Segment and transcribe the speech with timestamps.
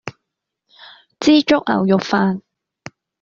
[1.19, 2.41] 枝竹牛肉飯